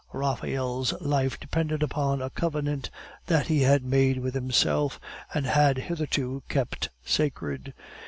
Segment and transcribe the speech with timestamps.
[0.13, 2.89] Raphael's life depended upon a covenant
[3.27, 4.99] that he had made with himself,
[5.31, 7.75] and had hitherto kept sacred.